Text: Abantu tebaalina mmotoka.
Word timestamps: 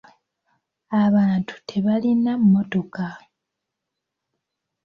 Abantu 1.03 1.53
tebaalina 1.69 2.31
mmotoka. 2.41 3.07